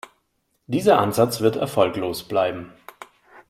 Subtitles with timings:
[0.65, 2.73] Dieser Ansatz wird erfolglos bleiben.